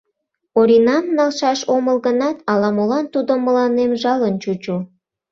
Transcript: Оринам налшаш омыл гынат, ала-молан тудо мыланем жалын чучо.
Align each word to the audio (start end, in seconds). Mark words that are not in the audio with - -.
Оринам 0.59 1.05
налшаш 1.17 1.59
омыл 1.75 1.97
гынат, 2.05 2.37
ала-молан 2.51 3.05
тудо 3.13 3.31
мыланем 3.45 3.91
жалын 4.03 4.35
чучо. 4.43 4.77